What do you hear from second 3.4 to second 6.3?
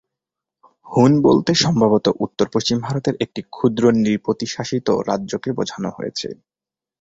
ক্ষুদ্র নৃপতি-শাসিত রাজ্যকে বোঝানো হয়েছে।